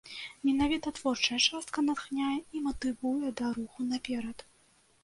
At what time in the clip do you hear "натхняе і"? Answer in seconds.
1.91-2.57